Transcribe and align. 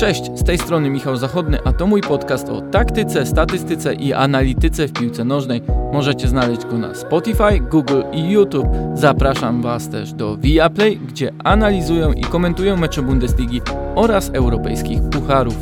Cześć, 0.00 0.30
z 0.34 0.44
tej 0.44 0.58
strony 0.58 0.90
Michał 0.90 1.16
Zachodny, 1.16 1.58
a 1.64 1.72
to 1.72 1.86
mój 1.86 2.00
podcast 2.00 2.48
o 2.48 2.60
taktyce, 2.60 3.26
statystyce 3.26 3.94
i 3.94 4.12
analityce 4.12 4.88
w 4.88 4.92
piłce 4.92 5.24
nożnej. 5.24 5.62
Możecie 5.92 6.28
znaleźć 6.28 6.64
go 6.64 6.78
na 6.78 6.94
Spotify, 6.94 7.60
Google 7.70 8.02
i 8.12 8.30
YouTube. 8.30 8.66
Zapraszam 8.94 9.62
Was 9.62 9.88
też 9.88 10.12
do 10.12 10.36
Viaplay, 10.36 10.96
gdzie 10.96 11.32
analizują 11.44 12.12
i 12.12 12.20
komentują 12.20 12.76
mecze 12.76 13.02
Bundesligi 13.02 13.60
oraz 13.94 14.30
europejskich 14.32 15.00
pucharów. 15.02 15.56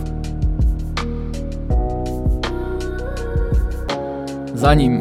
Zanim 4.55 4.99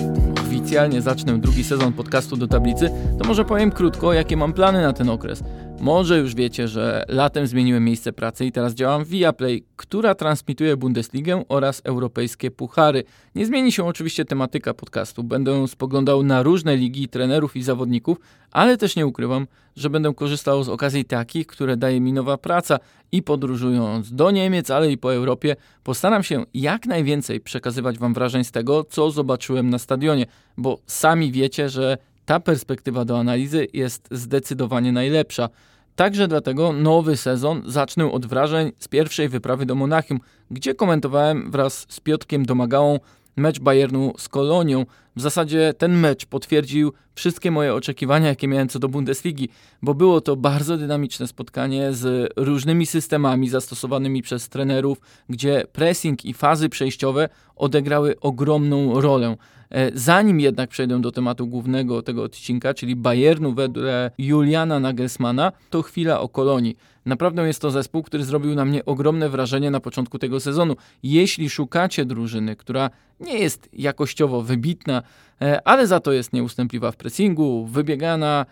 oficjalnie 0.47 1.01
zacznę 1.01 1.37
drugi 1.37 1.63
sezon 1.63 1.93
podcastu 1.93 2.37
do 2.37 2.47
tablicy, 2.47 2.89
to 3.19 3.27
może 3.27 3.45
powiem 3.45 3.71
krótko, 3.71 4.13
jakie 4.13 4.37
mam 4.37 4.53
plany 4.53 4.81
na 4.81 4.93
ten 4.93 5.09
okres. 5.09 5.43
Może 5.87 6.17
już 6.17 6.35
wiecie, 6.35 6.67
że 6.67 7.05
latem 7.07 7.47
zmieniłem 7.47 7.85
miejsce 7.85 8.13
pracy 8.13 8.45
i 8.45 8.51
teraz 8.51 8.73
działam 8.73 9.03
w 9.03 9.09
Viaplay, 9.09 9.63
która 9.75 10.15
transmituje 10.15 10.77
Bundesligę 10.77 11.43
oraz 11.49 11.81
europejskie 11.85 12.51
puchary. 12.51 13.03
Nie 13.35 13.45
zmieni 13.45 13.71
się 13.71 13.85
oczywiście 13.85 14.25
tematyka 14.25 14.73
podcastu. 14.73 15.23
Będę 15.23 15.67
spoglądał 15.67 16.23
na 16.23 16.43
różne 16.43 16.75
ligi, 16.75 17.07
trenerów 17.07 17.55
i 17.55 17.63
zawodników, 17.63 18.17
ale 18.51 18.77
też 18.77 18.95
nie 18.95 19.07
ukrywam, 19.07 19.47
że 19.75 19.89
będę 19.89 20.13
korzystał 20.13 20.63
z 20.63 20.69
okazji 20.69 21.05
takich, 21.05 21.47
które 21.47 21.77
daje 21.77 22.01
mi 22.01 22.13
nowa 22.13 22.37
praca 22.37 22.79
i 23.11 23.23
podróżując 23.23 24.13
do 24.13 24.31
Niemiec, 24.31 24.71
ale 24.71 24.91
i 24.91 24.97
po 24.97 25.13
Europie, 25.13 25.55
postaram 25.83 26.23
się 26.23 26.45
jak 26.53 26.85
najwięcej 26.85 27.39
przekazywać 27.39 27.99
Wam 27.99 28.13
wrażeń 28.13 28.43
z 28.43 28.51
tego, 28.51 28.83
co 28.83 29.11
zobaczyłem 29.11 29.69
na 29.69 29.79
stadionie, 29.79 30.25
bo 30.57 30.79
sami 30.85 31.31
wiecie, 31.31 31.69
że 31.69 31.97
ta 32.25 32.39
perspektywa 32.39 33.05
do 33.05 33.19
analizy 33.19 33.67
jest 33.73 34.07
zdecydowanie 34.11 34.91
najlepsza. 34.91 35.49
Także 35.97 36.27
dlatego 36.27 36.73
nowy 36.73 37.17
sezon 37.17 37.61
zacznę 37.65 38.11
od 38.11 38.25
wrażeń 38.25 38.71
z 38.79 38.87
pierwszej 38.87 39.29
wyprawy 39.29 39.65
do 39.65 39.75
Monachium, 39.75 40.19
gdzie 40.51 40.75
komentowałem 40.75 41.51
wraz 41.51 41.85
z 41.89 41.99
Piotkiem 41.99 42.45
Domagałą 42.45 42.99
mecz 43.35 43.59
Bayernu 43.59 44.13
z 44.17 44.29
Kolonią. 44.29 44.85
W 45.15 45.21
zasadzie 45.21 45.73
ten 45.77 45.99
mecz 45.99 46.25
potwierdził 46.25 46.93
wszystkie 47.15 47.51
moje 47.51 47.73
oczekiwania, 47.73 48.27
jakie 48.27 48.47
miałem 48.47 48.69
co 48.69 48.79
do 48.79 48.89
Bundesligi, 48.89 49.49
bo 49.81 49.93
było 49.93 50.21
to 50.21 50.35
bardzo 50.35 50.77
dynamiczne 50.77 51.27
spotkanie 51.27 51.93
z 51.93 52.33
różnymi 52.35 52.85
systemami 52.85 53.49
zastosowanymi 53.49 54.21
przez 54.21 54.49
trenerów, 54.49 55.01
gdzie 55.29 55.63
pressing 55.71 56.25
i 56.25 56.33
fazy 56.33 56.69
przejściowe 56.69 57.29
odegrały 57.55 58.19
ogromną 58.19 59.01
rolę. 59.01 59.37
E, 59.69 59.91
zanim 59.93 60.39
jednak 60.39 60.69
przejdę 60.69 61.01
do 61.01 61.11
tematu 61.11 61.47
głównego 61.47 62.01
tego 62.01 62.23
odcinka, 62.23 62.73
czyli 62.73 62.95
Bayernu 62.95 63.53
wedle 63.53 64.11
Juliana 64.17 64.79
Nagelsmana, 64.79 65.51
to 65.69 65.81
chwila 65.81 66.19
o 66.19 66.29
Kolonii. 66.29 66.77
Naprawdę 67.05 67.47
jest 67.47 67.61
to 67.61 67.71
zespół, 67.71 68.03
który 68.03 68.23
zrobił 68.23 68.55
na 68.55 68.65
mnie 68.65 68.85
ogromne 68.85 69.29
wrażenie 69.29 69.71
na 69.71 69.79
początku 69.79 70.19
tego 70.19 70.39
sezonu. 70.39 70.75
Jeśli 71.03 71.49
szukacie 71.49 72.05
drużyny, 72.05 72.55
która 72.55 72.89
nie 73.19 73.39
jest 73.39 73.69
jakościowo 73.73 74.41
wybitna, 74.41 75.03
e, 75.41 75.67
ale 75.67 75.87
za 75.87 75.99
to 75.99 76.11
jest 76.11 76.33
nieustępliwa 76.33 76.91
w 76.91 76.95
pressingu, 76.95 77.65
wybiegana, 77.65 78.45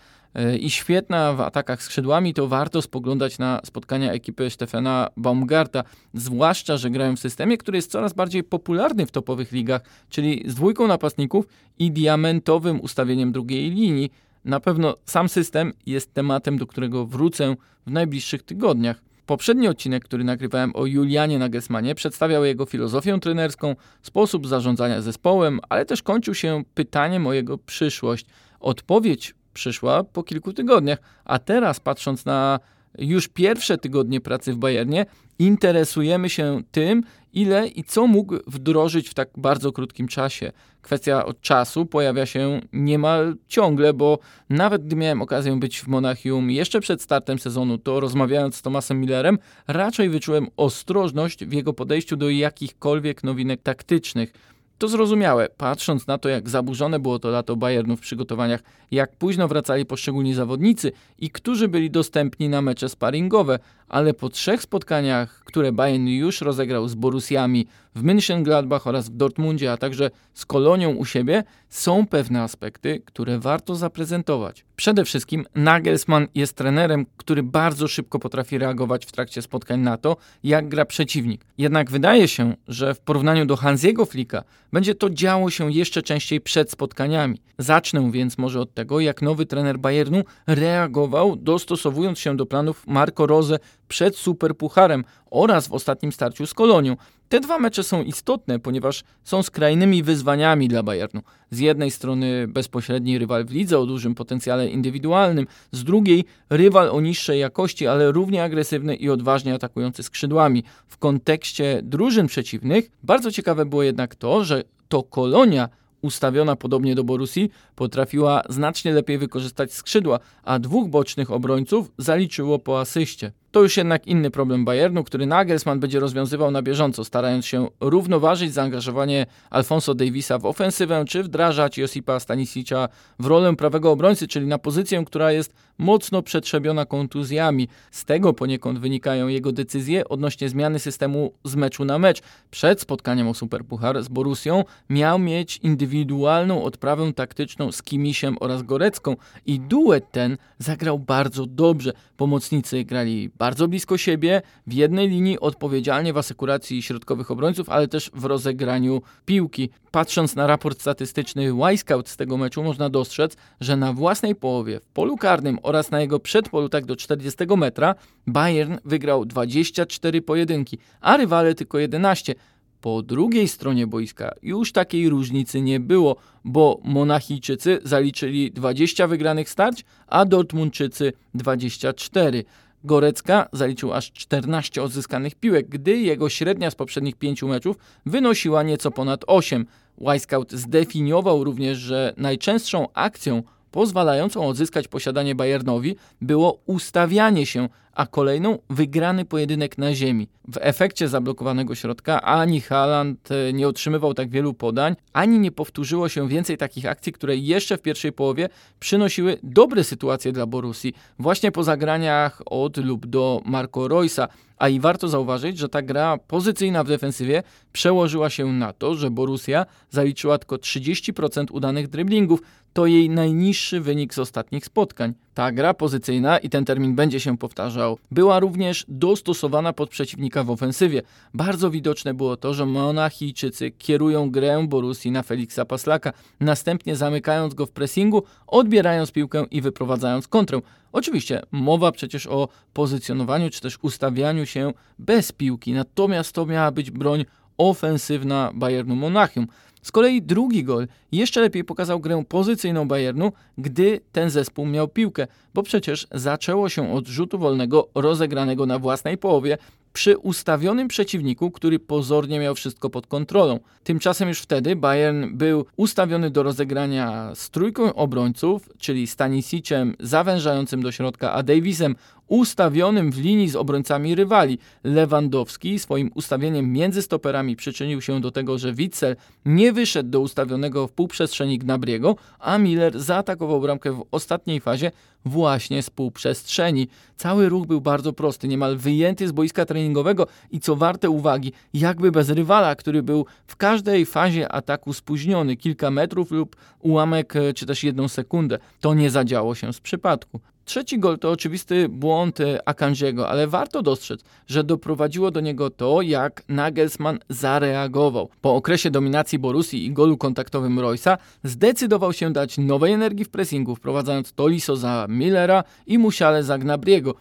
i 0.60 0.70
świetna 0.70 1.34
w 1.34 1.42
atakach 1.42 1.84
skrzydłami, 1.84 2.34
to 2.34 2.48
warto 2.48 2.82
spoglądać 2.82 3.38
na 3.38 3.62
spotkania 3.66 4.12
ekipy 4.12 4.50
Stefana 4.50 5.10
Baumgarta, 5.18 5.84
zwłaszcza, 6.14 6.78
że 6.78 6.90
grają 6.90 7.16
w 7.16 7.20
systemie, 7.20 7.58
który 7.58 7.78
jest 7.78 7.92
coraz 7.92 8.14
bardziej 8.14 8.44
popularny 8.44 9.06
w 9.06 9.12
topowych 9.12 9.52
ligach, 9.52 9.82
czyli 10.10 10.44
z 10.46 10.56
dwójką 10.56 10.88
napastników 10.88 11.48
i 11.80 11.92
diamentowym 11.92 12.82
ustawieniem 12.82 13.32
drugiej 13.32 13.72
linii. 13.72 14.12
Na 14.46 14.60
pewno 14.60 14.96
sam 15.06 15.30
system 15.30 15.74
jest 15.86 16.14
tematem, 16.14 16.58
do 16.58 16.68
którego 16.68 17.06
wrócę 17.06 17.56
w 17.88 17.92
najbliższych 17.92 18.44
tygodniach. 18.44 19.02
Poprzedni 19.26 19.68
odcinek, 19.68 20.06
który 20.06 20.24
nagrywałem 20.24 20.72
o 20.76 20.86
Julianie 20.86 21.40
Nagelsmanie, 21.40 21.96
przedstawiał 21.96 22.46
jego 22.46 22.66
filozofię 22.66 23.20
trenerską, 23.20 23.76
sposób 24.02 24.48
zarządzania 24.48 25.02
zespołem, 25.02 25.60
ale 25.70 25.86
też 25.86 26.04
kończył 26.04 26.34
się 26.34 26.64
pytaniem 26.74 27.28
o 27.28 27.34
jego 27.34 27.58
przyszłość. 27.58 28.26
Odpowiedź 28.60 29.34
przyszła 29.56 30.04
po 30.04 30.24
kilku 30.24 30.54
tygodniach. 30.54 31.00
A 31.26 31.40
teraz, 31.40 31.80
patrząc 31.80 32.26
na 32.26 32.60
już 32.98 33.28
pierwsze 33.28 33.78
tygodnie 33.78 34.22
pracy 34.22 34.54
w 34.54 34.58
Bayernie, 34.58 35.06
interesujemy 35.40 36.30
się 36.30 36.62
tym, 36.72 37.04
ile 37.34 37.68
i 37.68 37.84
co 37.84 38.08
mógł 38.08 38.36
wdrożyć 38.48 39.10
w 39.10 39.14
tak 39.14 39.30
bardzo 39.38 39.72
krótkim 39.72 40.08
czasie. 40.08 40.52
Kwestia 40.82 41.26
od 41.26 41.42
czasu 41.42 41.86
pojawia 41.86 42.26
się 42.26 42.62
niemal 42.74 43.36
ciągle, 43.48 43.94
bo 43.94 44.20
nawet 44.50 44.86
gdy 44.86 44.96
miałem 44.96 45.22
okazję 45.22 45.60
być 45.60 45.80
w 45.80 45.88
Monachium 45.88 46.52
jeszcze 46.52 46.80
przed 46.80 47.02
startem 47.02 47.40
sezonu, 47.40 47.78
to 47.78 48.00
rozmawiając 48.00 48.56
z 48.56 48.62
Tomasem 48.62 49.02
Millerem, 49.02 49.38
raczej 49.68 50.10
wyczułem 50.10 50.48
ostrożność 50.58 51.46
w 51.46 51.54
jego 51.54 51.74
podejściu 51.74 52.16
do 52.16 52.30
jakichkolwiek 52.30 53.24
nowinek 53.24 53.62
taktycznych. 53.62 54.34
To 54.78 54.88
zrozumiałe, 54.88 55.50
patrząc 55.58 56.08
na 56.08 56.18
to, 56.18 56.30
jak 56.30 56.50
zaburzone 56.50 57.00
było 57.00 57.20
to 57.20 57.30
lato 57.30 57.56
Bayernu 57.56 57.98
w 57.98 58.02
przygotowaniach, 58.02 58.64
jak 58.92 59.16
późno 59.16 59.48
wracali 59.48 59.86
poszczególni 59.86 60.34
zawodnicy 60.34 60.92
i 61.20 61.30
którzy 61.30 61.68
byli 61.68 61.92
dostępni 61.92 62.50
na 62.50 62.62
mecze 62.62 62.90
sparingowe, 62.90 63.60
ale 63.88 64.14
po 64.14 64.30
trzech 64.30 64.62
spotkaniach, 64.62 65.44
które 65.46 65.72
Bayern 65.72 66.08
już 66.08 66.42
rozegrał 66.42 66.88
z 66.88 66.96
Borusiami 66.96 67.68
w 67.96 68.04
München-Gladbach 68.04 68.88
oraz 68.88 69.10
w 69.10 69.16
Dortmundzie, 69.16 69.72
a 69.72 69.78
także 69.78 70.12
z 70.34 70.46
Kolonią 70.46 70.92
u 70.92 71.06
siebie, 71.06 71.44
są 71.70 72.08
pewne 72.08 72.42
aspekty, 72.42 73.02
które 73.06 73.40
warto 73.40 73.76
zaprezentować. 73.76 74.66
Przede 74.76 75.06
wszystkim 75.06 75.46
Nagelsmann 75.56 76.28
jest 76.36 76.54
trenerem, 76.54 77.06
który 77.18 77.44
bardzo 77.44 77.88
szybko 77.88 78.20
potrafi 78.20 78.58
reagować 78.58 79.06
w 79.06 79.12
trakcie 79.12 79.42
spotkań 79.42 79.80
na 79.80 79.98
to, 79.98 80.18
jak 80.44 80.70
gra 80.70 80.86
przeciwnik. 80.86 81.46
Jednak 81.58 81.92
wydaje 81.92 82.28
się, 82.28 82.56
że 82.68 82.94
w 82.94 83.00
porównaniu 83.00 83.46
do 83.46 83.56
Hansiego 83.56 84.06
Flicka 84.06 84.44
będzie 84.74 84.96
to 84.96 85.10
działo 85.10 85.50
się 85.50 85.72
jeszcze 85.72 86.02
częściej 86.02 86.42
przed 86.42 86.72
spotkaniami. 86.72 87.42
Zacznę 87.58 88.12
więc 88.12 88.38
może 88.38 88.60
od 88.60 88.74
tego, 88.74 89.00
jak 89.00 89.22
nowy 89.22 89.46
trener 89.46 89.80
Bayernu 89.80 90.24
reagował, 90.48 91.36
dostosowując 91.36 92.20
się 92.20 92.38
do 92.38 92.46
planów 92.46 92.88
Marco 92.88 93.28
Rose 93.28 93.60
przed 93.88 94.18
Superpucharem 94.18 95.04
oraz 95.32 95.68
w 95.68 95.74
ostatnim 95.74 96.12
starciu 96.12 96.46
z 96.48 96.54
Kolonią. 96.54 96.96
Te 97.30 97.40
dwa 97.40 97.60
mecze 97.60 97.84
są 97.84 98.04
istotne, 98.04 98.60
ponieważ 98.60 99.04
są 99.24 99.44
skrajnymi 99.44 100.04
wyzwaniami 100.04 100.68
dla 100.68 100.84
Bayernu. 100.84 101.22
Z 101.52 101.60
jednej 101.60 101.92
strony 101.92 102.48
bezpośredni 102.48 103.18
rywal 103.18 103.46
w 103.46 103.52
lidze 103.52 103.80
o 103.80 103.86
dużym 103.86 104.16
potencjale 104.16 104.68
indywidualnym, 104.68 105.48
z 105.72 105.84
drugiej 105.84 106.26
rywal 106.50 106.90
o 106.90 107.02
niższej 107.02 107.40
jakości, 107.40 107.88
ale 107.88 108.12
równie 108.12 108.44
agresywny 108.44 108.96
i 108.96 109.10
odważnie 109.10 109.54
atakujący 109.54 110.04
skrzydłami. 110.04 110.64
W 110.88 110.98
kontekście 110.98 111.80
drużyn 111.84 112.28
przeciwnych 112.28 112.92
bardzo 113.04 113.32
ciekawe 113.32 113.66
było 113.66 113.84
jednak 113.84 114.16
to, 114.16 114.44
że 114.44 114.64
to 114.88 115.04
Kolonia 115.04 115.70
ustawiona 116.02 116.56
podobnie 116.56 116.96
do 116.96 117.04
Borusi, 117.04 117.50
potrafiła 117.76 118.42
znacznie 118.50 118.94
lepiej 118.94 119.18
wykorzystać 119.18 119.74
skrzydła, 119.74 120.20
a 120.44 120.60
dwóch 120.60 120.90
bocznych 120.90 121.32
obrońców 121.32 121.92
zaliczyło 121.98 122.60
po 122.60 122.80
asyście. 122.80 123.32
To 123.56 123.64
już 123.64 123.78
jednak 123.78 124.08
inny 124.08 124.32
problem 124.32 124.66
Bayernu, 124.66 125.04
który 125.04 125.26
Nagelsmann 125.26 125.80
będzie 125.80 126.00
rozwiązywał 126.00 126.52
na 126.52 126.62
bieżąco, 126.62 127.04
starając 127.04 127.46
się 127.46 127.68
równoważyć 127.80 128.54
zaangażowanie 128.54 129.26
Alfonso 129.50 129.94
Davisa 129.94 130.40
w 130.40 130.46
ofensywę, 130.46 131.06
czy 131.08 131.24
wdrażać 131.24 131.78
Josipa 131.78 132.20
Stanisicza 132.20 132.90
w 133.20 133.26
rolę 133.26 133.56
prawego 133.56 133.92
obrońcy, 133.92 134.28
czyli 134.28 134.48
na 134.48 134.58
pozycję, 134.58 135.04
która 135.06 135.32
jest 135.32 135.54
mocno 135.78 136.22
przetrzebiona 136.22 136.86
kontuzjami. 136.86 137.68
Z 137.92 138.06
tego 138.06 138.34
poniekąd 138.34 138.80
wynikają 138.80 139.28
jego 139.28 139.52
decyzje 139.52 140.10
odnośnie 140.10 140.50
zmiany 140.50 140.80
systemu 140.80 141.34
z 141.44 141.56
meczu 141.56 141.86
na 141.86 142.00
mecz. 142.00 142.22
Przed 142.52 142.82
spotkaniem 142.82 143.28
o 143.28 143.34
Superpuchar 143.34 144.04
z 144.04 144.08
Borusią 144.08 144.64
miał 144.90 145.20
mieć 145.20 145.58
indywidualną 145.58 146.64
odprawę 146.64 147.14
taktyczną 147.14 147.72
z 147.72 147.84
Kimisiem 147.84 148.38
oraz 148.40 148.64
Gorecką 148.64 149.16
i 149.46 149.60
duet 149.60 150.12
ten 150.12 150.38
zagrał 150.60 151.00
bardzo 151.00 151.46
dobrze. 151.46 151.94
Pomocnicy 152.18 152.84
grali 152.84 153.30
bardzo 153.38 153.45
bardzo 153.46 153.68
blisko 153.68 153.98
siebie, 153.98 154.42
w 154.68 154.74
jednej 154.74 155.10
linii, 155.10 155.40
odpowiedzialnie 155.40 156.14
w 156.14 156.18
asekuracji 156.18 156.82
środkowych 156.82 157.32
obrońców, 157.32 157.70
ale 157.70 157.88
też 157.88 158.12
w 158.14 158.26
rozegraniu 158.26 159.02
piłki. 159.26 159.70
Patrząc 159.92 160.36
na 160.36 160.48
raport 160.48 160.82
statystyczny 160.82 161.54
Wisecout 161.54 162.10
z 162.10 162.18
tego 162.18 162.38
meczu, 162.38 162.64
można 162.64 162.90
dostrzec, 162.90 163.38
że 163.62 163.78
na 163.78 163.94
własnej 163.94 164.36
połowie, 164.36 164.80
w 164.80 164.88
polu 164.88 165.18
karnym 165.18 165.60
oraz 165.64 165.92
na 165.92 166.02
jego 166.02 166.20
przedpolu 166.20 166.70
tak 166.70 166.86
do 166.86 166.96
40 166.96 167.38
metra, 167.58 167.96
Bayern 168.28 168.78
wygrał 168.86 169.26
24 169.26 170.22
pojedynki, 170.22 170.78
a 171.02 171.18
rywale 171.18 171.56
tylko 171.56 171.80
11. 171.80 172.36
Po 172.82 173.02
drugiej 173.02 173.48
stronie 173.48 173.88
boiska 173.88 174.34
już 174.42 174.72
takiej 174.72 175.10
różnicy 175.10 175.62
nie 175.62 175.80
było, 175.80 176.16
bo 176.44 176.80
Monachijczycy 176.84 177.80
zaliczyli 177.84 178.52
20 178.52 179.08
wygranych 179.08 179.50
starć, 179.50 179.86
a 180.08 180.26
Dortmundczycy 180.26 181.14
24. 181.34 182.44
Gorecka 182.86 183.48
zaliczył 183.54 183.94
aż 183.94 184.12
14 184.12 184.84
odzyskanych 184.84 185.36
piłek, 185.36 185.70
gdy 185.70 185.98
jego 185.98 186.30
średnia 186.30 186.72
z 186.72 186.76
poprzednich 186.76 187.16
pięciu 187.16 187.48
meczów 187.48 187.78
wynosiła 188.06 188.64
nieco 188.64 188.92
ponad 188.92 189.22
8. 189.28 189.66
Wisecout 189.98 190.52
zdefiniował 190.52 191.44
również, 191.44 191.78
że 191.78 192.14
najczęstszą 192.18 192.88
akcją 192.94 193.44
pozwalającą 193.76 194.48
odzyskać 194.48 194.88
posiadanie 194.88 195.36
Bayernowi 195.36 195.96
było 196.22 196.60
ustawianie 196.66 197.46
się, 197.46 197.70
a 197.94 198.06
kolejną 198.06 198.60
wygrany 198.70 199.26
pojedynek 199.26 199.78
na 199.78 199.94
ziemi. 199.94 200.28
W 200.48 200.58
efekcie 200.62 201.08
zablokowanego 201.08 201.76
środka 201.76 202.22
ani 202.22 202.62
Haaland 202.62 203.32
e, 203.32 203.54
nie 203.54 203.68
otrzymywał 203.68 204.14
tak 204.14 204.30
wielu 204.30 204.54
podań, 204.54 204.96
ani 205.14 205.40
nie 205.40 205.52
powtórzyło 205.52 206.10
się 206.10 206.28
więcej 206.28 206.58
takich 206.58 206.86
akcji, 206.86 207.14
które 207.14 207.38
jeszcze 207.38 207.78
w 207.78 207.82
pierwszej 207.82 208.12
połowie 208.12 208.50
przynosiły 208.80 209.38
dobre 209.44 209.84
sytuacje 209.84 210.32
dla 210.32 210.46
Borussii, 210.46 210.94
właśnie 211.20 211.52
po 211.52 211.64
zagraniach 211.64 212.42
od 212.46 212.78
lub 212.78 213.06
do 213.06 213.42
Marco 213.46 213.88
Roysa. 213.88 214.28
A 214.58 214.70
i 214.70 214.80
warto 214.80 215.08
zauważyć, 215.08 215.58
że 215.58 215.70
ta 215.70 215.82
gra 215.82 216.18
pozycyjna 216.18 216.84
w 216.84 216.88
defensywie 216.88 217.44
przełożyła 217.74 218.30
się 218.30 218.46
na 218.46 218.74
to, 218.74 218.96
że 218.96 219.12
Borussia 219.12 219.66
zaliczyła 219.90 220.38
tylko 220.38 220.56
30% 220.56 221.46
udanych 221.52 221.88
driblingów. 221.88 222.42
To 222.74 222.86
jej 222.86 223.10
najniższy 223.10 223.82
wynik 223.82 224.14
z 224.14 224.20
ostatnich 224.20 224.66
spotkań. 224.66 225.14
Ta 225.36 225.52
gra 225.52 225.74
pozycyjna, 225.74 226.38
i 226.38 226.50
ten 226.50 226.66
termin 226.66 226.96
będzie 226.96 227.20
się 227.20 227.38
powtarzał, 227.38 227.98
była 228.12 228.40
również 228.40 228.86
dostosowana 228.88 229.74
pod 229.74 229.90
przeciwnika 229.90 230.44
w 230.44 230.50
ofensywie. 230.50 231.02
Bardzo 231.34 231.72
widoczne 231.72 232.14
było 232.14 232.38
to, 232.38 232.54
że 232.54 232.66
Monachijczycy 232.66 233.72
kierują 233.72 234.32
grę 234.32 234.66
Borussii 234.68 235.12
na 235.12 235.24
Feliksa 235.24 235.66
Paslaka, 235.66 236.14
następnie 236.40 236.96
zamykając 236.96 237.54
go 237.54 237.66
w 237.66 237.72
pressingu, 237.72 238.24
odbierając 238.48 239.12
piłkę 239.12 239.46
i 239.52 239.62
wyprowadzając 239.62 240.28
kontrę. 240.28 240.62
Oczywiście 240.92 241.42
mowa 241.52 241.92
przecież 241.92 242.28
o 242.28 242.48
pozycjonowaniu 242.74 243.50
czy 243.50 243.62
też 243.62 243.78
ustawianiu 243.82 244.46
się 244.46 244.74
bez 245.00 245.32
piłki, 245.32 245.74
natomiast 245.74 246.34
to 246.34 246.46
miała 246.46 246.72
być 246.72 246.92
broń 246.92 247.26
ofensywna 247.58 248.52
Bayernu 248.54 248.96
Monachium. 248.96 249.48
Z 249.82 249.92
kolei 249.92 250.22
drugi 250.22 250.64
gol 250.64 250.88
jeszcze 251.12 251.42
lepiej 251.42 251.64
pokazał 251.64 252.00
grę 252.00 252.24
pozycyjną 252.30 252.88
Bayernu, 252.88 253.32
gdy 253.58 254.00
ten 254.12 254.30
zespół 254.30 254.66
miał 254.66 254.88
piłkę, 254.88 255.28
bo 255.54 255.64
przecież 255.64 256.08
zaczęło 256.12 256.70
się 256.70 256.94
od 256.94 257.08
rzutu 257.08 257.40
wolnego 257.40 257.88
rozegranego 257.96 258.66
na 258.66 258.80
własnej 258.80 259.18
połowie 259.18 259.58
przy 259.96 260.18
ustawionym 260.18 260.88
przeciwniku, 260.88 261.52
który 261.52 261.80
pozornie 261.80 262.40
miał 262.40 262.56
wszystko 262.56 262.90
pod 262.90 263.08
kontrolą. 263.08 263.60
Tymczasem 263.84 264.30
już 264.30 264.40
wtedy 264.40 264.76
Bayern 264.76 265.38
był 265.38 265.66
ustawiony 265.78 266.30
do 266.30 266.44
rozegrania 266.44 267.32
z 267.36 267.50
trójką 267.50 267.94
obrońców, 267.94 268.70
czyli 268.78 269.08
Stanisiciem 269.08 269.96
zawężającym 270.00 270.82
do 270.84 270.92
środka, 270.92 271.32
a 271.34 271.44
Davisem 271.44 271.96
ustawionym 272.28 273.12
w 273.12 273.18
linii 273.18 273.50
z 273.50 273.56
obrońcami 273.56 274.16
rywali. 274.16 274.58
Lewandowski 274.84 275.80
swoim 275.80 276.12
ustawieniem 276.16 276.72
między 276.72 277.02
stoperami 277.02 277.56
przyczynił 277.56 278.02
się 278.02 278.22
do 278.22 278.32
tego, 278.32 278.58
że 278.58 278.74
Witzel 278.74 279.16
nie 279.46 279.74
wyszedł 279.74 280.10
do 280.10 280.20
ustawionego 280.20 280.88
w 280.88 280.92
półprzestrzeni 280.92 281.58
Gnabriego, 281.58 282.16
a 282.40 282.58
Miller 282.58 283.00
zaatakował 283.00 283.62
bramkę 283.62 283.92
w 283.92 284.06
ostatniej 284.12 284.60
fazie 284.60 284.92
właśnie 285.26 285.84
z 285.84 285.90
półprzestrzeni. 285.90 286.88
Cały 287.18 287.50
ruch 287.50 287.68
był 287.68 287.82
bardzo 287.82 288.14
prosty, 288.14 288.48
niemal 288.48 288.78
wyjęty 288.78 289.28
z 289.28 289.32
boiska 289.32 289.66
treningowego 289.66 290.28
i 290.52 290.60
co 290.60 290.76
warte 290.76 291.10
uwagi, 291.10 291.54
jakby 291.74 292.12
bez 292.12 292.30
rywala, 292.30 292.76
który 292.76 293.04
był 293.04 293.26
w 293.48 293.56
każdej 293.56 294.06
fazie 294.06 294.52
ataku 294.52 294.94
spóźniony, 294.94 295.56
kilka 295.56 295.92
metrów 295.92 296.32
lub 296.32 296.56
ułamek 296.80 297.36
e, 297.36 297.54
czy 297.54 297.66
też 297.66 297.84
jedną 297.84 298.08
sekundę. 298.08 298.60
To 298.82 298.94
nie 298.94 299.10
zadziało 299.10 299.56
się 299.56 299.74
z 299.74 299.80
przypadku. 299.80 300.40
Trzeci 300.66 301.00
gol 301.00 301.20
to 301.20 301.32
oczywisty 301.32 301.90
błąd 301.90 302.42
e, 302.42 302.70
Akanjiego, 302.70 303.30
ale 303.30 303.48
warto 303.48 303.82
dostrzec, 303.82 304.22
że 304.48 304.64
doprowadziło 304.64 305.32
do 305.32 305.40
niego 305.40 305.70
to, 305.70 306.02
jak 306.02 306.44
Nagelsmann 306.50 307.20
zareagował. 307.30 308.30
Po 308.42 308.56
okresie 308.56 308.92
dominacji 308.92 309.40
Borussii 309.40 309.86
i 309.86 309.92
golu 309.92 310.18
kontaktowym 310.18 310.80
Roysa 310.80 311.18
zdecydował 311.44 312.14
się 312.14 312.34
dać 312.34 312.58
nowej 312.58 312.94
energii 312.94 313.26
w 313.26 313.30
pressingu, 313.30 313.76
wprowadzając 313.76 314.34
Toliso 314.34 314.76
za 314.76 315.06
Millera 315.10 315.64
i 315.88 315.98
Musiale 315.98 316.44
za 316.44 316.58
Gnabriego. 316.58 317.16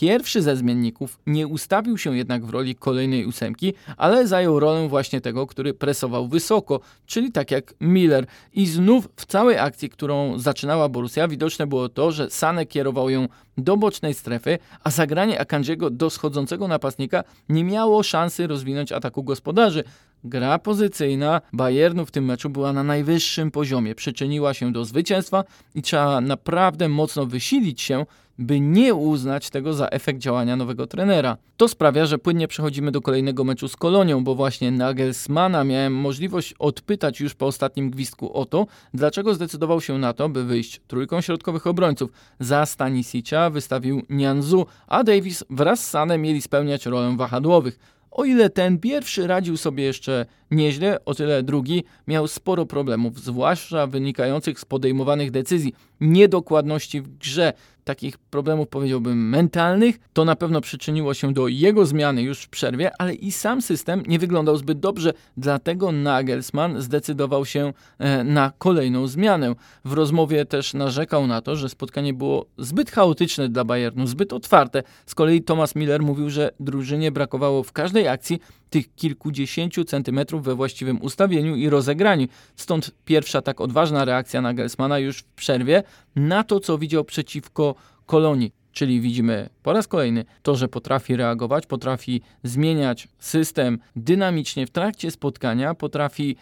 Pierwszy 0.00 0.42
ze 0.42 0.56
zmienników 0.56 1.18
nie 1.26 1.46
ustawił 1.46 1.98
się 1.98 2.16
jednak 2.16 2.44
w 2.44 2.50
roli 2.50 2.74
kolejnej 2.74 3.26
ósemki, 3.26 3.74
ale 3.96 4.26
zajął 4.26 4.60
rolę 4.60 4.88
właśnie 4.88 5.20
tego, 5.20 5.46
który 5.46 5.74
presował 5.74 6.28
wysoko, 6.28 6.80
czyli 7.06 7.32
tak 7.32 7.50
jak 7.50 7.74
Miller. 7.80 8.26
I 8.52 8.66
znów 8.66 9.08
w 9.16 9.26
całej 9.26 9.58
akcji, 9.58 9.90
którą 9.90 10.38
zaczynała 10.38 10.88
Borussia, 10.88 11.28
widoczne 11.28 11.66
było 11.66 11.88
to, 11.88 12.12
że 12.12 12.30
Sane 12.30 12.66
kierował 12.66 13.10
ją 13.10 13.28
do 13.56 13.76
bocznej 13.76 14.14
strefy, 14.14 14.58
a 14.84 14.90
zagranie 14.90 15.40
Akanjiego 15.40 15.90
do 15.90 16.10
schodzącego 16.10 16.68
napastnika 16.68 17.24
nie 17.48 17.64
miało 17.64 18.02
szansy 18.02 18.46
rozwinąć 18.46 18.92
ataku 18.92 19.22
gospodarzy. 19.22 19.84
Gra 20.24 20.58
pozycyjna 20.58 21.40
Bayernu 21.52 22.06
w 22.06 22.10
tym 22.10 22.24
meczu 22.24 22.50
była 22.50 22.72
na 22.72 22.82
najwyższym 22.82 23.50
poziomie, 23.50 23.94
przyczyniła 23.94 24.54
się 24.54 24.72
do 24.72 24.84
zwycięstwa 24.84 25.44
i 25.74 25.82
trzeba 25.82 26.20
naprawdę 26.20 26.88
mocno 26.88 27.26
wysilić 27.26 27.80
się, 27.80 28.04
by 28.38 28.60
nie 28.60 28.94
uznać 28.94 29.50
tego 29.50 29.72
za 29.74 29.88
efekt 29.88 30.18
działania 30.18 30.56
nowego 30.56 30.86
trenera. 30.86 31.36
To 31.56 31.68
sprawia, 31.68 32.06
że 32.06 32.18
płynnie 32.18 32.48
przechodzimy 32.48 32.90
do 32.90 33.00
kolejnego 33.00 33.44
meczu 33.44 33.68
z 33.68 33.76
Kolonią, 33.76 34.24
bo 34.24 34.34
właśnie 34.34 34.70
Nagelsmana 34.70 35.64
miałem 35.64 35.94
możliwość 35.94 36.54
odpytać 36.58 37.20
już 37.20 37.34
po 37.34 37.46
ostatnim 37.46 37.90
gwizdku 37.90 38.32
o 38.32 38.44
to, 38.44 38.66
dlaczego 38.94 39.34
zdecydował 39.34 39.80
się 39.80 39.98
na 39.98 40.12
to, 40.12 40.28
by 40.28 40.44
wyjść 40.44 40.80
trójką 40.86 41.20
środkowych 41.20 41.66
obrońców. 41.66 42.10
Za 42.40 42.66
Stanisicia 42.66 43.50
wystawił 43.50 44.02
Nianzu, 44.10 44.66
a 44.86 45.04
Davis 45.04 45.44
wraz 45.50 45.80
z 45.84 45.90
Sanem 45.90 46.22
mieli 46.22 46.42
spełniać 46.42 46.86
rolę 46.86 47.16
wahadłowych. 47.16 47.78
O 48.10 48.24
ile 48.24 48.50
ten 48.50 48.78
pierwszy 48.78 49.26
radził 49.26 49.56
sobie 49.56 49.84
jeszcze 49.84 50.26
nieźle, 50.50 51.04
o 51.04 51.14
tyle 51.14 51.42
drugi 51.42 51.84
miał 52.06 52.28
sporo 52.28 52.66
problemów, 52.66 53.20
zwłaszcza 53.20 53.86
wynikających 53.86 54.60
z 54.60 54.64
podejmowanych 54.64 55.30
decyzji, 55.30 55.74
niedokładności 56.00 57.00
w 57.00 57.18
grze, 57.18 57.52
takich 57.88 58.18
problemów 58.18 58.68
powiedziałbym 58.68 59.28
mentalnych, 59.28 59.98
to 60.12 60.24
na 60.24 60.36
pewno 60.36 60.60
przyczyniło 60.60 61.14
się 61.14 61.32
do 61.32 61.48
jego 61.48 61.86
zmiany 61.86 62.22
już 62.22 62.42
w 62.42 62.48
przerwie, 62.48 62.90
ale 62.98 63.14
i 63.14 63.32
sam 63.32 63.62
system 63.62 64.02
nie 64.06 64.18
wyglądał 64.18 64.56
zbyt 64.56 64.80
dobrze, 64.80 65.12
dlatego 65.36 65.92
Nagelsmann 65.92 66.80
zdecydował 66.82 67.46
się 67.46 67.72
e, 67.98 68.24
na 68.24 68.52
kolejną 68.58 69.06
zmianę. 69.06 69.54
W 69.84 69.92
rozmowie 69.92 70.44
też 70.44 70.74
narzekał 70.74 71.26
na 71.26 71.42
to, 71.42 71.56
że 71.56 71.68
spotkanie 71.68 72.14
było 72.14 72.46
zbyt 72.58 72.90
chaotyczne 72.90 73.48
dla 73.48 73.64
Bayernu, 73.64 74.06
zbyt 74.06 74.32
otwarte. 74.32 74.82
Z 75.06 75.14
kolei 75.14 75.42
Thomas 75.42 75.74
Miller 75.74 76.02
mówił, 76.02 76.30
że 76.30 76.50
drużynie 76.60 77.12
brakowało 77.12 77.62
w 77.62 77.72
każdej 77.72 78.08
akcji 78.08 78.40
tych 78.70 78.94
kilkudziesięciu 78.94 79.84
centymetrów 79.84 80.44
we 80.44 80.54
właściwym 80.54 81.02
ustawieniu 81.02 81.56
i 81.56 81.68
rozegraniu. 81.68 82.26
Stąd 82.56 82.90
pierwsza 83.04 83.42
tak 83.42 83.60
odważna 83.60 84.04
reakcja 84.04 84.40
Nagelsmana 84.40 84.98
już 84.98 85.18
w 85.18 85.24
przerwie 85.24 85.82
na 86.16 86.44
to, 86.44 86.60
co 86.60 86.78
widział 86.78 87.04
przeciwko 87.04 87.74
Kolonii. 88.06 88.52
Czyli 88.72 89.00
widzimy 89.00 89.48
po 89.62 89.72
raz 89.72 89.88
kolejny 89.88 90.24
to, 90.42 90.56
że 90.56 90.68
potrafi 90.68 91.16
reagować, 91.16 91.66
potrafi 91.66 92.20
zmieniać 92.42 93.08
system 93.18 93.78
dynamicznie 93.96 94.66
w 94.66 94.70
trakcie 94.70 95.10
spotkania, 95.10 95.74
potrafi 95.74 96.36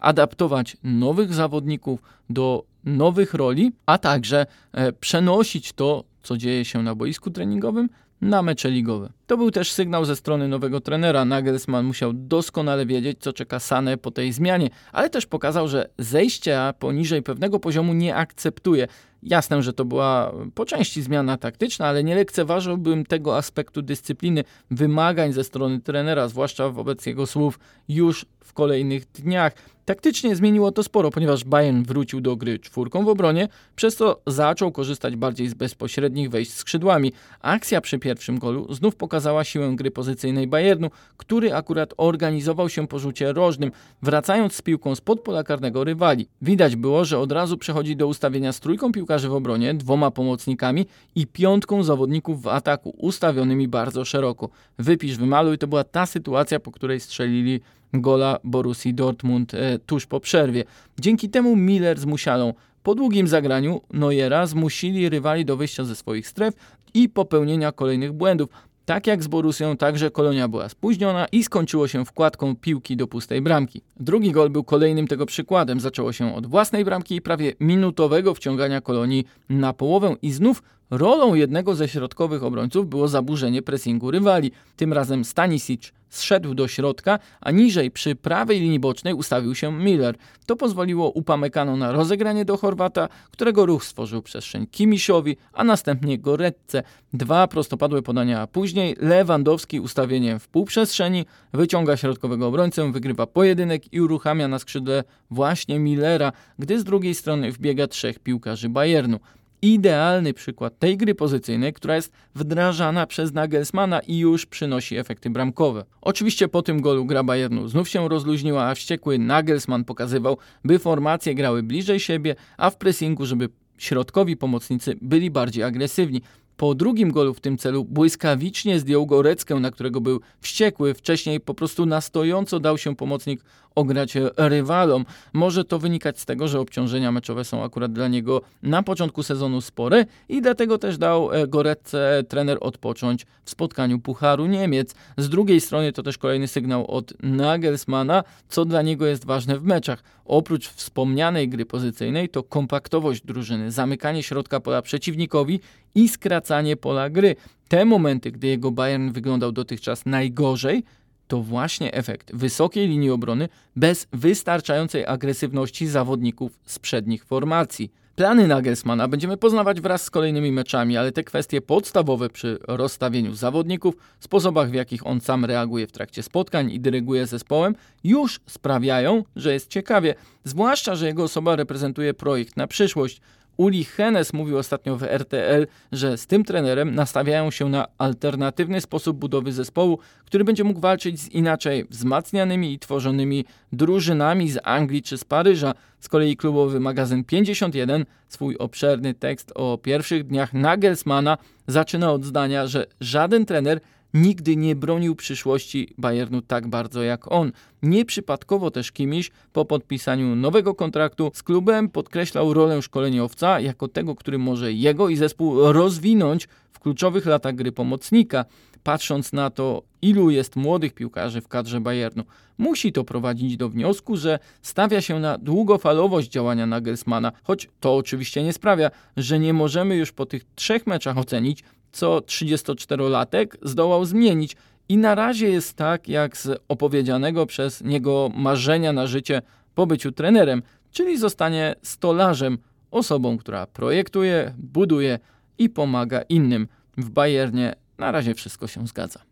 adaptować 0.00 0.76
nowych 0.82 1.34
zawodników 1.34 2.02
do 2.30 2.64
nowych 2.84 3.34
roli, 3.34 3.72
a 3.86 3.98
także 3.98 4.46
e, 4.72 4.92
przenosić 4.92 5.72
to, 5.72 6.04
co 6.22 6.36
dzieje 6.36 6.64
się 6.64 6.82
na 6.82 6.94
boisku 6.94 7.30
treningowym, 7.30 7.88
na 8.22 8.42
mecze 8.42 8.70
ligowe. 8.70 9.12
To 9.26 9.36
był 9.36 9.50
też 9.50 9.72
sygnał 9.72 10.04
ze 10.04 10.16
strony 10.16 10.48
nowego 10.48 10.80
trenera. 10.80 11.24
Nagelsmann 11.24 11.86
musiał 11.86 12.12
doskonale 12.12 12.86
wiedzieć, 12.86 13.18
co 13.20 13.32
czeka 13.32 13.60
Sanę 13.60 13.96
po 13.96 14.10
tej 14.10 14.32
zmianie, 14.32 14.70
ale 14.92 15.10
też 15.10 15.26
pokazał, 15.26 15.68
że 15.68 15.88
zejścia 15.98 16.72
poniżej 16.78 17.22
pewnego 17.22 17.60
poziomu 17.60 17.94
nie 17.94 18.16
akceptuje. 18.16 18.88
Jasne, 19.22 19.62
że 19.62 19.72
to 19.72 19.84
była 19.84 20.32
po 20.54 20.64
części 20.64 21.02
zmiana 21.02 21.36
taktyczna, 21.36 21.86
ale 21.86 22.04
nie 22.04 22.14
lekceważyłbym 22.14 23.06
tego 23.06 23.36
aspektu 23.36 23.82
dyscypliny, 23.82 24.44
wymagań 24.70 25.32
ze 25.32 25.44
strony 25.44 25.80
trenera, 25.80 26.28
zwłaszcza 26.28 26.68
wobec 26.68 27.06
jego 27.06 27.26
słów 27.26 27.58
już 27.88 28.26
w 28.44 28.52
kolejnych 28.52 29.12
dniach. 29.12 29.52
Taktycznie 29.84 30.36
zmieniło 30.36 30.72
to 30.72 30.82
sporo, 30.82 31.10
ponieważ 31.10 31.44
Bayern 31.44 31.82
wrócił 31.82 32.20
do 32.20 32.36
gry 32.36 32.58
czwórką 32.58 33.04
w 33.04 33.08
obronie, 33.08 33.48
przez 33.76 33.96
co 33.96 34.20
zaczął 34.26 34.72
korzystać 34.72 35.16
bardziej 35.16 35.48
z 35.48 35.54
bezpośrednich 35.54 36.30
wejść 36.30 36.52
skrzydłami. 36.52 37.12
Akcja 37.40 37.80
przy 37.80 37.98
pierwszym 37.98 38.38
golu 38.38 38.74
znów 38.74 38.96
pokazała 38.96 39.44
siłę 39.44 39.72
gry 39.76 39.90
pozycyjnej 39.90 40.46
Bayernu, 40.46 40.90
który 41.16 41.54
akurat 41.54 41.94
organizował 41.96 42.68
się 42.68 42.88
po 42.88 42.98
rzucie 42.98 43.32
rożnym, 43.32 43.72
wracając 44.02 44.54
z 44.54 44.62
piłką 44.62 44.94
spod 44.94 45.20
pola 45.20 45.44
karnego 45.44 45.84
rywali. 45.84 46.28
Widać 46.42 46.76
było, 46.76 47.04
że 47.04 47.18
od 47.18 47.32
razu 47.32 47.58
przechodzi 47.58 47.96
do 47.96 48.06
ustawienia 48.06 48.52
z 48.52 48.60
trójką 48.60 48.92
piłkarzy 48.92 49.11
w 49.18 49.34
obronie, 49.34 49.74
dwoma 49.74 50.10
pomocnikami 50.10 50.86
i 51.14 51.26
piątką 51.26 51.82
zawodników 51.82 52.42
w 52.42 52.48
ataku, 52.48 52.94
ustawionymi 52.98 53.68
bardzo 53.68 54.04
szeroko. 54.04 54.48
Wypisz, 54.78 55.16
wymaluj, 55.16 55.58
to 55.58 55.66
była 55.66 55.84
ta 55.84 56.06
sytuacja, 56.06 56.60
po 56.60 56.72
której 56.72 57.00
strzelili 57.00 57.60
gola 57.92 58.38
Borussii 58.44 58.94
Dortmund 58.94 59.54
e, 59.54 59.78
tuż 59.78 60.06
po 60.06 60.20
przerwie. 60.20 60.64
Dzięki 61.00 61.30
temu 61.30 61.56
Miller 61.56 62.00
z 62.00 62.04
Musialą 62.04 62.54
po 62.82 62.94
długim 62.94 63.28
zagraniu 63.28 63.80
Neuera 63.92 64.46
zmusili 64.46 65.08
rywali 65.08 65.44
do 65.44 65.56
wyjścia 65.56 65.84
ze 65.84 65.96
swoich 65.96 66.28
stref 66.28 66.54
i 66.94 67.08
popełnienia 67.08 67.72
kolejnych 67.72 68.12
błędów. 68.12 68.48
Tak 68.84 69.06
jak 69.06 69.22
z 69.22 69.26
Borusją, 69.26 69.76
także 69.76 70.10
Kolonia 70.10 70.48
była 70.48 70.68
spóźniona 70.68 71.26
i 71.32 71.44
skończyło 71.44 71.88
się 71.88 72.04
wkładką 72.04 72.56
piłki 72.56 72.96
do 72.96 73.06
pustej 73.06 73.42
bramki. 73.42 73.82
Drugi 74.00 74.32
gol 74.32 74.50
był 74.50 74.64
kolejnym 74.64 75.06
tego 75.08 75.26
przykładem. 75.26 75.80
Zaczęło 75.80 76.12
się 76.12 76.34
od 76.34 76.46
własnej 76.46 76.84
bramki 76.84 77.16
i 77.16 77.22
prawie 77.22 77.52
minutowego 77.60 78.34
wciągania 78.34 78.80
Kolonii 78.80 79.24
na 79.48 79.72
połowę 79.72 80.16
i 80.22 80.32
znów 80.32 80.62
rolą 80.92 81.34
jednego 81.34 81.74
ze 81.74 81.88
środkowych 81.88 82.44
obrońców 82.44 82.88
było 82.88 83.08
zaburzenie 83.08 83.62
pressingu 83.62 84.10
rywali. 84.10 84.52
Tym 84.76 84.92
razem 84.92 85.24
Stanisic 85.24 85.92
zszedł 86.08 86.54
do 86.54 86.68
środka, 86.68 87.18
a 87.40 87.50
niżej 87.50 87.90
przy 87.90 88.14
prawej 88.14 88.60
linii 88.60 88.80
bocznej 88.80 89.14
ustawił 89.14 89.54
się 89.54 89.72
Miller. 89.72 90.16
To 90.46 90.56
pozwoliło 90.56 91.10
Upamecano 91.10 91.76
na 91.76 91.92
rozegranie 91.92 92.44
do 92.44 92.56
Chorwata, 92.56 93.08
którego 93.30 93.66
ruch 93.66 93.84
stworzył 93.84 94.22
przestrzeń 94.22 94.66
Kimisiowi, 94.66 95.36
a 95.52 95.64
następnie 95.64 96.18
Goretce. 96.18 96.82
Dwa 97.12 97.46
prostopadłe 97.46 98.02
podania, 98.02 98.40
a 98.40 98.46
później 98.46 98.96
Lewandowski 99.00 99.80
ustawieniem 99.80 100.38
w 100.38 100.48
półprzestrzeni 100.48 101.26
wyciąga 101.52 101.96
środkowego 101.96 102.46
obrońcę, 102.46 102.92
wygrywa 102.92 103.26
pojedynek 103.26 103.92
i 103.92 104.00
uruchamia 104.00 104.48
na 104.48 104.58
skrzydle 104.58 105.04
właśnie 105.30 105.78
Millera, 105.78 106.32
gdy 106.58 106.80
z 106.80 106.84
drugiej 106.84 107.14
strony 107.14 107.52
wbiega 107.52 107.86
trzech 107.86 108.18
piłkarzy 108.18 108.68
Bayernu 108.68 109.20
idealny 109.62 110.34
przykład 110.34 110.78
tej 110.78 110.96
gry 110.96 111.14
pozycyjnej, 111.14 111.72
która 111.72 111.96
jest 111.96 112.12
wdrażana 112.34 113.06
przez 113.06 113.32
Nagelsmana 113.32 114.00
i 114.00 114.18
już 114.18 114.46
przynosi 114.46 114.96
efekty 114.96 115.30
bramkowe. 115.30 115.84
Oczywiście 116.00 116.48
po 116.48 116.62
tym 116.62 116.80
golu 116.80 117.04
gra 117.04 117.24
Bayernu 117.24 117.68
znów 117.68 117.88
się 117.88 118.08
rozluźniła, 118.08 118.64
a 118.64 118.74
wściekły 118.74 119.18
Nagelsmann 119.18 119.84
pokazywał, 119.84 120.38
by 120.64 120.78
formacje 120.78 121.34
grały 121.34 121.62
bliżej 121.62 122.00
siebie, 122.00 122.34
a 122.56 122.70
w 122.70 122.76
pressingu, 122.76 123.26
żeby 123.26 123.48
środkowi 123.78 124.36
pomocnicy 124.36 124.98
byli 125.02 125.30
bardziej 125.30 125.64
agresywni. 125.64 126.22
Po 126.56 126.74
drugim 126.74 127.12
golu 127.12 127.34
w 127.34 127.40
tym 127.40 127.58
celu 127.58 127.84
błyskawicznie 127.84 128.80
zdjął 128.80 129.06
Goreckę, 129.06 129.54
na 129.54 129.70
którego 129.70 130.00
był 130.00 130.20
wściekły. 130.40 130.94
Wcześniej 130.94 131.40
po 131.40 131.54
prostu 131.54 131.86
na 131.86 132.00
stojąco 132.00 132.60
dał 132.60 132.78
się 132.78 132.96
pomocnik 132.96 133.44
ograć 133.74 134.14
rywalom. 134.36 135.04
Może 135.32 135.64
to 135.64 135.78
wynikać 135.78 136.20
z 136.20 136.24
tego, 136.24 136.48
że 136.48 136.60
obciążenia 136.60 137.12
meczowe 137.12 137.44
są 137.44 137.64
akurat 137.64 137.92
dla 137.92 138.08
niego 138.08 138.40
na 138.62 138.82
początku 138.82 139.22
sezonu 139.22 139.60
spore 139.60 140.06
i 140.28 140.42
dlatego 140.42 140.78
też 140.78 140.98
dał 140.98 141.32
e, 141.32 141.46
Goretce 141.46 142.24
trener 142.28 142.58
odpocząć 142.60 143.26
w 143.44 143.50
spotkaniu 143.50 143.98
Pucharu 143.98 144.46
Niemiec. 144.46 144.94
Z 145.18 145.28
drugiej 145.28 145.60
strony 145.60 145.92
to 145.92 146.02
też 146.02 146.18
kolejny 146.18 146.48
sygnał 146.48 146.90
od 146.90 147.12
Nagelsmana, 147.22 148.24
co 148.48 148.64
dla 148.64 148.82
niego 148.82 149.06
jest 149.06 149.24
ważne 149.24 149.58
w 149.58 149.64
meczach. 149.64 150.02
Oprócz 150.24 150.68
wspomnianej 150.68 151.48
gry 151.48 151.66
pozycyjnej 151.66 152.28
to 152.28 152.42
kompaktowość 152.42 153.22
drużyny, 153.24 153.70
zamykanie 153.70 154.22
środka 154.22 154.60
pola 154.60 154.82
przeciwnikowi 154.82 155.60
i 155.94 156.08
skracanie 156.08 156.76
pola 156.76 157.10
gry. 157.10 157.36
Te 157.68 157.84
momenty, 157.84 158.32
gdy 158.32 158.46
jego 158.46 158.70
Bayern 158.70 159.10
wyglądał 159.10 159.52
dotychczas 159.52 160.06
najgorzej, 160.06 160.84
to 161.32 161.42
właśnie 161.42 161.94
efekt 161.94 162.36
wysokiej 162.36 162.88
linii 162.88 163.10
obrony 163.10 163.48
bez 163.76 164.06
wystarczającej 164.12 165.06
agresywności 165.06 165.86
zawodników 165.86 166.58
z 166.66 166.78
przednich 166.78 167.24
formacji. 167.24 167.92
Plany 168.16 168.46
Nagelsmana 168.46 169.08
będziemy 169.08 169.36
poznawać 169.36 169.80
wraz 169.80 170.02
z 170.02 170.10
kolejnymi 170.10 170.52
meczami, 170.52 170.96
ale 170.96 171.12
te 171.12 171.24
kwestie 171.24 171.60
podstawowe 171.60 172.30
przy 172.30 172.58
rozstawieniu 172.68 173.34
zawodników, 173.34 173.94
sposobach 174.20 174.70
w 174.70 174.74
jakich 174.74 175.06
on 175.06 175.20
sam 175.20 175.44
reaguje 175.44 175.86
w 175.86 175.92
trakcie 175.92 176.22
spotkań 176.22 176.70
i 176.70 176.80
dyryguje 176.80 177.26
zespołem, 177.26 177.74
już 178.04 178.40
sprawiają, 178.46 179.24
że 179.36 179.52
jest 179.52 179.68
ciekawie. 179.68 180.14
Zwłaszcza, 180.44 180.94
że 180.94 181.06
jego 181.06 181.22
osoba 181.22 181.56
reprezentuje 181.56 182.14
projekt 182.14 182.56
na 182.56 182.66
przyszłość. 182.66 183.20
Uli 183.62 183.84
Hennes 183.84 184.32
mówił 184.32 184.58
ostatnio 184.58 184.96
w 184.96 185.02
RTL, 185.02 185.66
że 185.92 186.18
z 186.18 186.26
tym 186.26 186.44
trenerem 186.44 186.94
nastawiają 186.94 187.50
się 187.50 187.68
na 187.68 187.86
alternatywny 187.98 188.80
sposób 188.80 189.16
budowy 189.16 189.52
zespołu, 189.52 189.98
który 190.24 190.44
będzie 190.44 190.64
mógł 190.64 190.80
walczyć 190.80 191.20
z 191.20 191.28
inaczej 191.28 191.84
wzmacnianymi 191.90 192.72
i 192.72 192.78
tworzonymi 192.78 193.44
drużynami 193.72 194.50
z 194.50 194.58
Anglii 194.64 195.02
czy 195.02 195.18
z 195.18 195.24
Paryża. 195.24 195.74
Z 196.00 196.08
kolei 196.08 196.36
klubowy 196.36 196.80
magazyn 196.80 197.24
51 197.24 198.04
swój 198.28 198.56
obszerny 198.56 199.14
tekst 199.14 199.52
o 199.54 199.78
pierwszych 199.78 200.26
dniach 200.26 200.52
Nagelsmana 200.52 201.38
zaczyna 201.66 202.12
od 202.12 202.24
zdania, 202.24 202.66
że 202.66 202.86
żaden 203.00 203.46
trener 203.46 203.80
nigdy 204.14 204.56
nie 204.56 204.76
bronił 204.76 205.16
przyszłości 205.16 205.94
Bayernu 205.98 206.42
tak 206.42 206.68
bardzo 206.68 207.02
jak 207.02 207.32
on. 207.32 207.52
Nieprzypadkowo 207.82 208.70
też 208.70 208.92
Kimiś 208.92 209.30
po 209.52 209.64
podpisaniu 209.64 210.36
nowego 210.36 210.74
kontraktu 210.74 211.30
z 211.34 211.42
klubem 211.42 211.88
podkreślał 211.88 212.54
rolę 212.54 212.82
szkoleniowca 212.82 213.60
jako 213.60 213.88
tego, 213.88 214.14
który 214.14 214.38
może 214.38 214.72
jego 214.72 215.08
i 215.08 215.16
zespół 215.16 215.72
rozwinąć 215.72 216.48
w 216.72 216.80
kluczowych 216.80 217.26
latach 217.26 217.54
gry 217.54 217.72
pomocnika. 217.72 218.44
Patrząc 218.82 219.32
na 219.32 219.50
to, 219.50 219.82
ilu 220.02 220.30
jest 220.30 220.56
młodych 220.56 220.94
piłkarzy 220.94 221.40
w 221.40 221.48
kadrze 221.48 221.80
Bayernu, 221.80 222.24
musi 222.58 222.92
to 222.92 223.04
prowadzić 223.04 223.56
do 223.56 223.68
wniosku, 223.68 224.16
że 224.16 224.38
stawia 224.62 225.00
się 225.00 225.20
na 225.20 225.38
długofalowość 225.38 226.30
działania 226.30 226.66
Nagelsmana, 226.66 227.32
choć 227.42 227.68
to 227.80 227.96
oczywiście 227.96 228.42
nie 228.42 228.52
sprawia, 228.52 228.90
że 229.16 229.38
nie 229.38 229.52
możemy 229.52 229.96
już 229.96 230.12
po 230.12 230.26
tych 230.26 230.44
trzech 230.54 230.86
meczach 230.86 231.18
ocenić, 231.18 231.64
co 231.92 232.18
34-latek 232.18 233.46
zdołał 233.62 234.04
zmienić. 234.04 234.56
I 234.88 234.96
na 234.96 235.14
razie 235.14 235.48
jest 235.50 235.74
tak, 235.74 236.08
jak 236.08 236.36
z 236.36 236.58
opowiedzianego 236.68 237.46
przez 237.46 237.80
niego 237.80 238.30
marzenia 238.34 238.92
na 238.92 239.06
życie 239.06 239.42
po 239.74 239.86
byciu 239.86 240.12
trenerem, 240.12 240.62
czyli 240.90 241.18
zostanie 241.18 241.74
stolarzem, 241.82 242.58
osobą, 242.90 243.38
która 243.38 243.66
projektuje, 243.66 244.54
buduje 244.58 245.18
i 245.58 245.70
pomaga 245.70 246.22
innym. 246.22 246.68
W 246.96 247.10
Bayernie 247.10 247.74
na 247.98 248.12
razie 248.12 248.34
wszystko 248.34 248.66
się 248.66 248.86
zgadza. 248.86 249.31